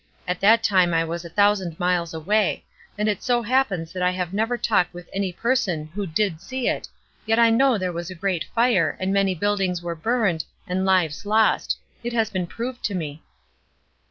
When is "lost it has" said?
11.23-12.31